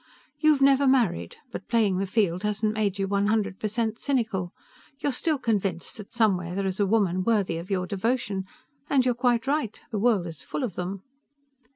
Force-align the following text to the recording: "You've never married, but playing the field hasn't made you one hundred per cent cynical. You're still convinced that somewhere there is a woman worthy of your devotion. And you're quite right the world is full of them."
"You've 0.39 0.63
never 0.63 0.87
married, 0.87 1.35
but 1.51 1.67
playing 1.67 1.99
the 1.99 2.07
field 2.07 2.41
hasn't 2.41 2.73
made 2.73 2.97
you 2.97 3.07
one 3.07 3.27
hundred 3.27 3.59
per 3.59 3.67
cent 3.67 3.99
cynical. 3.99 4.51
You're 4.99 5.11
still 5.11 5.37
convinced 5.37 5.95
that 5.97 6.11
somewhere 6.11 6.55
there 6.55 6.65
is 6.65 6.79
a 6.79 6.87
woman 6.87 7.23
worthy 7.23 7.59
of 7.59 7.69
your 7.69 7.85
devotion. 7.85 8.45
And 8.89 9.05
you're 9.05 9.13
quite 9.13 9.45
right 9.45 9.79
the 9.91 9.99
world 9.99 10.25
is 10.25 10.41
full 10.41 10.63
of 10.63 10.73
them." 10.73 11.03